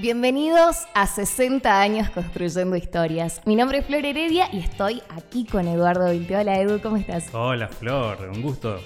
Bienvenidos 0.00 0.86
a 0.94 1.06
60 1.06 1.78
años 1.78 2.08
construyendo 2.08 2.74
historias. 2.74 3.42
Mi 3.44 3.54
nombre 3.54 3.78
es 3.78 3.86
Flor 3.86 4.06
Heredia 4.06 4.48
y 4.50 4.60
estoy 4.60 5.02
aquí 5.10 5.44
con 5.44 5.68
Eduardo 5.68 6.10
Vilte. 6.10 6.38
Hola 6.38 6.58
Edu, 6.58 6.80
¿cómo 6.80 6.96
estás? 6.96 7.26
Hola 7.34 7.68
Flor, 7.68 8.30
un 8.32 8.40
gusto. 8.40 8.80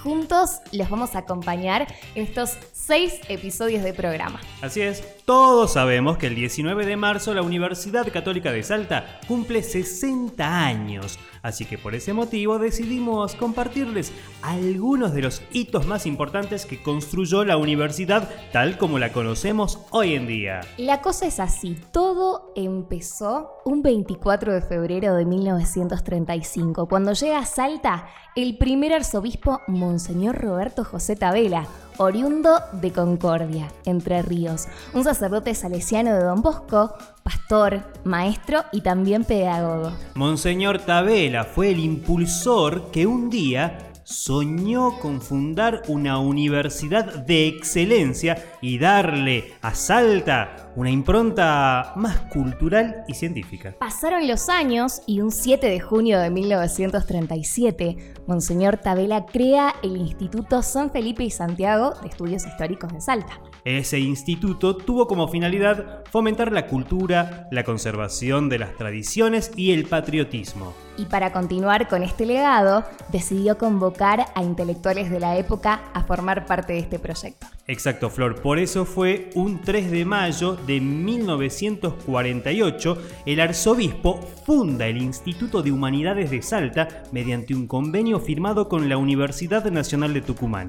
Juntos 0.00 0.60
los 0.70 0.88
vamos 0.88 1.16
a 1.16 1.20
acompañar 1.20 1.88
en 2.14 2.22
estos 2.22 2.56
seis 2.72 3.18
episodios 3.28 3.82
de 3.82 3.94
programa. 3.94 4.40
Así 4.62 4.80
es, 4.80 5.02
todos 5.24 5.72
sabemos 5.72 6.18
que 6.18 6.26
el 6.26 6.34
19 6.34 6.84
de 6.84 6.96
marzo 6.96 7.32
la 7.32 7.40
Universidad 7.40 8.12
Católica 8.12 8.52
de 8.52 8.62
Salta 8.62 9.20
cumple 9.26 9.62
60 9.62 10.64
años, 10.64 11.18
así 11.42 11.64
que 11.64 11.78
por 11.78 11.94
ese 11.94 12.12
motivo 12.12 12.58
decidimos 12.58 13.34
compartirles 13.34 14.12
algunos 14.42 15.14
de 15.14 15.22
los 15.22 15.42
hitos 15.52 15.86
más 15.86 16.04
importantes 16.04 16.66
que 16.66 16.82
construyó 16.82 17.44
la 17.44 17.56
universidad 17.56 18.28
tal 18.52 18.76
como 18.76 18.98
la 18.98 19.12
conocemos 19.12 19.78
hoy 19.90 20.14
en 20.14 20.26
día. 20.26 20.60
La 20.76 21.00
cosa 21.00 21.26
es 21.26 21.40
así, 21.40 21.78
todo 21.90 22.52
empezó 22.54 23.62
un 23.64 23.82
24 23.82 24.52
de 24.52 24.60
febrero 24.60 25.14
de 25.14 25.24
1935, 25.24 26.86
cuando 26.86 27.14
llega 27.14 27.38
a 27.38 27.46
Salta 27.46 28.08
el 28.36 28.58
primer 28.58 28.92
arzobispo 28.92 29.62
Monseñor 29.68 30.36
Roberto 30.36 30.84
José 30.84 31.16
Tabela, 31.16 31.66
oriundo 31.98 32.60
de 32.72 32.92
Concordia, 32.92 33.70
Entre 33.84 34.22
Ríos, 34.22 34.66
un 34.92 35.04
sacerdote 35.04 35.54
salesiano 35.54 36.14
de 36.14 36.24
Don 36.24 36.42
Bosco, 36.42 36.94
pastor, 37.22 37.82
maestro 38.04 38.64
y 38.72 38.80
también 38.80 39.24
pedagogo. 39.24 39.92
Monseñor 40.14 40.80
Tabela 40.80 41.44
fue 41.44 41.70
el 41.70 41.78
impulsor 41.80 42.90
que 42.90 43.06
un 43.06 43.30
día 43.30 43.78
soñó 44.04 44.98
con 45.00 45.20
fundar 45.20 45.82
una 45.88 46.18
universidad 46.18 47.24
de 47.24 47.48
excelencia 47.48 48.36
y 48.60 48.78
darle 48.78 49.54
a 49.62 49.74
Salta 49.74 50.63
una 50.76 50.90
impronta 50.90 51.92
más 51.96 52.20
cultural 52.32 53.04
y 53.08 53.14
científica. 53.14 53.74
Pasaron 53.78 54.26
los 54.26 54.48
años 54.48 55.02
y 55.06 55.20
un 55.20 55.30
7 55.30 55.66
de 55.66 55.80
junio 55.80 56.18
de 56.18 56.30
1937, 56.30 58.14
Monseñor 58.26 58.78
Tabela 58.78 59.26
crea 59.26 59.74
el 59.82 59.96
Instituto 59.96 60.62
San 60.62 60.90
Felipe 60.90 61.24
y 61.24 61.30
Santiago 61.30 61.94
de 62.02 62.08
Estudios 62.08 62.46
Históricos 62.46 62.92
de 62.92 63.00
Salta. 63.00 63.40
Ese 63.64 63.98
instituto 63.98 64.76
tuvo 64.76 65.06
como 65.06 65.28
finalidad 65.28 66.04
fomentar 66.10 66.52
la 66.52 66.66
cultura, 66.66 67.48
la 67.50 67.64
conservación 67.64 68.48
de 68.48 68.58
las 68.58 68.76
tradiciones 68.76 69.52
y 69.56 69.72
el 69.72 69.86
patriotismo. 69.86 70.74
Y 70.98 71.06
para 71.06 71.32
continuar 71.32 71.88
con 71.88 72.02
este 72.02 72.26
legado, 72.26 72.84
decidió 73.10 73.56
convocar 73.56 74.26
a 74.34 74.42
intelectuales 74.42 75.10
de 75.10 75.20
la 75.20 75.38
época 75.38 75.80
a 75.94 76.04
formar 76.04 76.46
parte 76.46 76.74
de 76.74 76.80
este 76.80 76.98
proyecto. 76.98 77.46
Exacto, 77.66 78.10
Flor. 78.10 78.42
Por 78.42 78.58
eso 78.58 78.84
fue 78.84 79.30
un 79.34 79.62
3 79.62 79.90
de 79.90 80.04
mayo 80.04 80.58
de 80.66 80.82
1948, 80.82 82.98
el 83.24 83.40
arzobispo 83.40 84.20
funda 84.44 84.86
el 84.86 84.98
Instituto 84.98 85.62
de 85.62 85.72
Humanidades 85.72 86.30
de 86.30 86.42
Salta 86.42 87.04
mediante 87.10 87.54
un 87.54 87.66
convenio 87.66 88.20
firmado 88.20 88.68
con 88.68 88.90
la 88.90 88.98
Universidad 88.98 89.64
Nacional 89.70 90.12
de 90.12 90.20
Tucumán. 90.20 90.68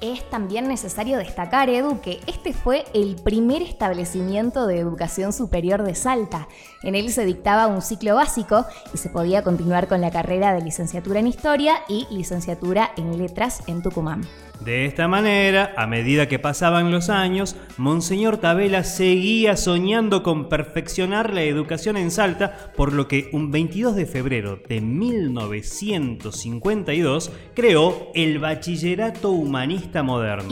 Es 0.00 0.28
también 0.30 0.68
necesario 0.68 1.18
destacar, 1.18 1.70
Edu, 1.70 2.00
que 2.00 2.20
este 2.26 2.52
fue 2.52 2.84
el 2.94 3.16
primer 3.16 3.62
establecimiento 3.62 4.66
de 4.66 4.78
educación 4.78 5.32
superior 5.32 5.82
de 5.82 5.94
Salta. 5.94 6.48
En 6.82 6.94
él 6.94 7.10
se 7.10 7.24
dictaba 7.24 7.66
un 7.66 7.82
ciclo 7.82 8.16
básico 8.16 8.66
y 8.92 8.98
se 8.98 9.08
podía 9.08 9.42
continuar 9.42 9.88
con 9.88 10.00
la 10.00 10.10
carrera 10.10 10.52
de 10.52 10.62
licenciatura 10.62 11.20
en 11.20 11.26
Historia 11.26 11.76
y 11.88 12.06
licenciatura 12.10 12.92
en 12.96 13.18
Letras 13.18 13.62
en 13.66 13.82
Tucumán. 13.82 14.22
De 14.60 14.86
esta 14.86 15.08
manera, 15.08 15.74
a 15.76 15.86
medida 15.86 16.28
que 16.28 16.38
pasaban 16.38 16.92
los 16.92 17.10
años, 17.10 17.56
Monseñor 17.76 18.38
Tabela 18.38 18.84
seguía 18.84 19.56
soñando 19.56 20.22
con 20.22 20.48
perfeccionar 20.48 21.34
la 21.34 21.42
educación 21.42 21.96
en 21.96 22.12
Salta, 22.12 22.70
por 22.76 22.92
lo 22.92 23.08
que 23.08 23.30
un 23.32 23.50
22 23.50 23.96
de 23.96 24.06
febrero 24.06 24.60
de 24.68 24.80
1952 24.80 27.32
creó 27.54 28.12
el 28.14 28.38
Bachillerato 28.38 29.32
Humanista 29.32 29.83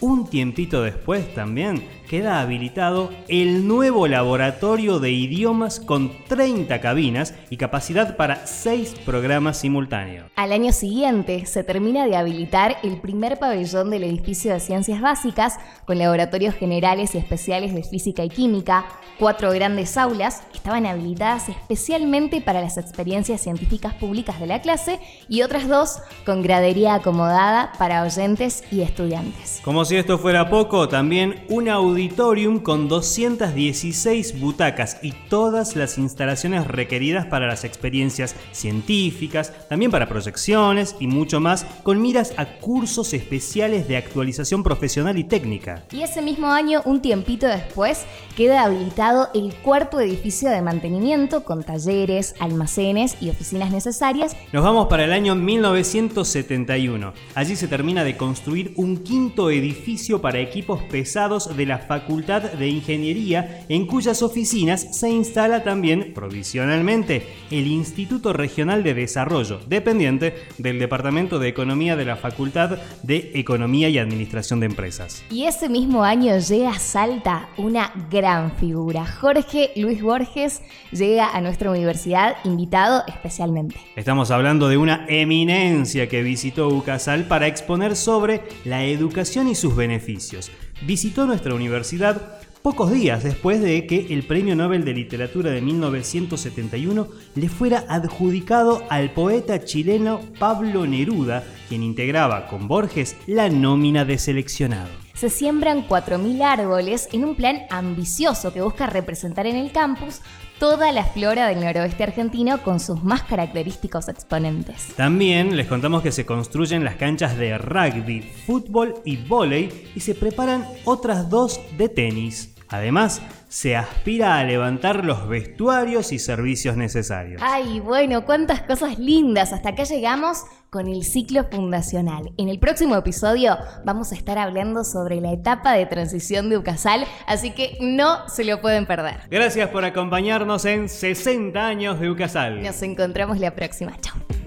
Un 0.00 0.30
tiempito 0.30 0.82
después 0.82 1.34
también 1.34 1.82
queda 2.08 2.40
habilitado 2.40 3.10
el 3.26 3.66
nuevo 3.66 4.06
laboratorio 4.06 4.98
de 4.98 5.10
idiomas 5.10 5.80
con 5.80 6.12
30 6.26 6.80
cabinas 6.80 7.34
y 7.50 7.56
capacidad 7.56 8.16
para 8.16 8.46
6 8.46 8.94
programas 9.04 9.58
simultáneos. 9.58 10.30
Al 10.36 10.52
año 10.52 10.72
siguiente 10.72 11.44
se 11.46 11.64
termina 11.64 12.06
de 12.06 12.16
habilitar 12.16 12.78
el 12.82 13.00
primer 13.00 13.38
pabellón 13.38 13.90
del 13.90 14.04
edificio 14.04 14.52
de 14.52 14.60
ciencias 14.60 15.00
básicas 15.00 15.58
con 15.84 15.98
laboratorios 15.98 16.54
generales 16.54 17.14
y 17.14 17.18
especiales 17.18 17.74
de 17.74 17.82
física 17.82 18.24
y 18.24 18.30
química, 18.30 18.86
cuatro 19.18 19.50
grandes 19.50 19.96
aulas 19.96 20.42
que 20.52 20.58
estaban 20.58 20.86
habilitadas 20.86 21.48
especialmente 21.48 22.40
para 22.40 22.60
las 22.60 22.78
experiencias 22.78 23.42
científicas 23.42 23.94
públicas 23.94 24.40
de 24.40 24.46
la 24.46 24.62
clase 24.62 25.00
y 25.28 25.42
otras 25.42 25.68
dos 25.68 25.98
con 26.24 26.42
gradería 26.42 26.94
acomodada 26.94 27.72
para 27.78 28.02
oyentes 28.02 28.64
y 28.70 28.80
estudiantes. 28.80 29.60
Como 29.64 29.84
si 29.88 29.96
esto 29.96 30.18
fuera 30.18 30.50
poco, 30.50 30.86
también 30.86 31.46
un 31.48 31.66
auditorium 31.66 32.58
con 32.58 32.88
216 32.88 34.38
butacas 34.38 34.98
y 35.00 35.12
todas 35.30 35.76
las 35.76 35.96
instalaciones 35.96 36.66
requeridas 36.66 37.24
para 37.24 37.46
las 37.46 37.64
experiencias 37.64 38.36
científicas, 38.52 39.50
también 39.70 39.90
para 39.90 40.06
proyecciones 40.06 40.94
y 41.00 41.06
mucho 41.06 41.40
más, 41.40 41.64
con 41.84 42.02
miras 42.02 42.34
a 42.36 42.58
cursos 42.58 43.14
especiales 43.14 43.88
de 43.88 43.96
actualización 43.96 44.62
profesional 44.62 45.16
y 45.16 45.24
técnica. 45.24 45.84
Y 45.90 46.02
ese 46.02 46.20
mismo 46.20 46.48
año, 46.48 46.82
un 46.84 47.00
tiempito 47.00 47.46
después, 47.46 48.04
queda 48.36 48.64
habilitado 48.64 49.30
el 49.32 49.54
cuarto 49.54 50.00
edificio 50.00 50.50
de 50.50 50.60
mantenimiento 50.60 51.44
con 51.44 51.62
talleres, 51.62 52.34
almacenes 52.40 53.16
y 53.22 53.30
oficinas 53.30 53.70
necesarias. 53.70 54.36
Nos 54.52 54.62
vamos 54.62 54.88
para 54.88 55.04
el 55.04 55.12
año 55.14 55.34
1971. 55.34 57.14
Allí 57.34 57.56
se 57.56 57.68
termina 57.68 58.04
de 58.04 58.18
construir 58.18 58.74
un 58.76 58.98
quinto 58.98 59.48
edificio 59.50 59.77
para 60.20 60.40
equipos 60.40 60.82
pesados 60.82 61.56
de 61.56 61.66
la 61.66 61.78
Facultad 61.78 62.42
de 62.42 62.68
Ingeniería, 62.68 63.64
en 63.68 63.86
cuyas 63.86 64.22
oficinas 64.22 64.96
se 64.98 65.08
instala 65.08 65.64
también, 65.64 66.12
provisionalmente, 66.14 67.26
el 67.50 67.66
Instituto 67.66 68.32
Regional 68.32 68.82
de 68.82 68.94
Desarrollo, 68.94 69.60
dependiente 69.66 70.34
del 70.58 70.78
Departamento 70.78 71.38
de 71.38 71.48
Economía 71.48 71.96
de 71.96 72.04
la 72.04 72.16
Facultad 72.16 72.78
de 73.02 73.32
Economía 73.34 73.88
y 73.88 73.98
Administración 73.98 74.60
de 74.60 74.66
Empresas. 74.66 75.24
Y 75.30 75.44
ese 75.44 75.68
mismo 75.68 76.04
año 76.04 76.38
llega 76.38 76.70
a 76.70 76.78
Salta 76.78 77.48
una 77.56 77.92
gran 78.10 78.52
figura. 78.56 79.06
Jorge 79.06 79.70
Luis 79.76 80.02
Borges 80.02 80.60
llega 80.92 81.30
a 81.30 81.40
nuestra 81.40 81.70
universidad 81.70 82.36
invitado 82.44 83.04
especialmente. 83.06 83.76
Estamos 83.96 84.30
hablando 84.30 84.68
de 84.68 84.76
una 84.76 85.06
eminencia 85.08 86.08
que 86.08 86.22
visitó 86.22 86.68
Ucasal 86.68 87.24
para 87.24 87.46
exponer 87.46 87.96
sobre 87.96 88.42
la 88.64 88.84
educación 88.84 89.48
y 89.48 89.54
beneficios. 89.76 90.50
Visitó 90.82 91.26
nuestra 91.26 91.54
universidad 91.54 92.40
pocos 92.62 92.90
días 92.90 93.22
después 93.22 93.60
de 93.62 93.86
que 93.86 94.06
el 94.10 94.24
Premio 94.24 94.56
Nobel 94.56 94.84
de 94.84 94.92
Literatura 94.92 95.50
de 95.50 95.60
1971 95.60 97.08
le 97.34 97.48
fuera 97.48 97.84
adjudicado 97.88 98.84
al 98.90 99.12
poeta 99.12 99.64
chileno 99.64 100.20
Pablo 100.38 100.86
Neruda, 100.86 101.44
quien 101.68 101.82
integraba 101.82 102.46
con 102.46 102.68
Borges 102.68 103.16
la 103.26 103.48
nómina 103.48 104.04
de 104.04 104.18
seleccionado 104.18 105.08
se 105.18 105.30
siembran 105.30 105.88
4.000 105.88 106.42
árboles 106.42 107.08
en 107.10 107.24
un 107.24 107.34
plan 107.34 107.62
ambicioso 107.70 108.52
que 108.52 108.62
busca 108.62 108.86
representar 108.86 109.48
en 109.48 109.56
el 109.56 109.72
campus 109.72 110.20
toda 110.58 110.92
la 110.92 111.04
flora 111.04 111.48
del 111.48 111.60
noroeste 111.60 112.02
argentino 112.02 112.62
con 112.62 112.80
sus 112.80 113.02
más 113.02 113.22
característicos 113.22 114.08
exponentes. 114.08 114.94
También 114.96 115.56
les 115.56 115.66
contamos 115.66 116.02
que 116.02 116.12
se 116.12 116.26
construyen 116.26 116.84
las 116.84 116.96
canchas 116.96 117.36
de 117.36 117.56
rugby, 117.58 118.22
fútbol 118.46 118.94
y 119.04 119.16
vóley 119.16 119.90
y 119.94 120.00
se 120.00 120.14
preparan 120.14 120.66
otras 120.84 121.30
dos 121.30 121.60
de 121.76 121.88
tenis. 121.88 122.54
Además, 122.68 123.22
se 123.48 123.76
aspira 123.76 124.38
a 124.38 124.44
levantar 124.44 125.04
los 125.04 125.28
vestuarios 125.28 126.12
y 126.12 126.18
servicios 126.18 126.76
necesarios. 126.76 127.40
Ay, 127.44 127.80
bueno, 127.80 128.24
cuántas 128.24 128.62
cosas 128.62 128.98
lindas. 128.98 129.52
Hasta 129.52 129.70
acá 129.70 129.84
llegamos 129.84 130.44
con 130.70 130.86
el 130.86 131.04
ciclo 131.04 131.44
fundacional. 131.44 132.32
En 132.36 132.48
el 132.48 132.58
próximo 132.58 132.96
episodio 132.96 133.56
vamos 133.84 134.12
a 134.12 134.14
estar 134.14 134.36
hablando 134.38 134.84
sobre 134.84 135.20
la 135.20 135.32
etapa 135.32 135.72
de 135.72 135.86
transición 135.86 136.50
de 136.50 136.58
Ucasal, 136.58 137.06
así 137.26 137.52
que 137.52 137.78
no 137.80 138.28
se 138.28 138.44
lo 138.44 138.60
pueden 138.60 138.86
perder. 138.86 139.20
Gracias 139.30 139.70
por 139.70 139.84
acompañarnos 139.84 140.64
en 140.66 140.88
60 140.88 141.66
años 141.66 142.00
de 142.00 142.10
Ucasal. 142.10 142.62
Nos 142.62 142.82
encontramos 142.82 143.38
la 143.38 143.54
próxima. 143.54 143.96
Chao. 144.00 144.37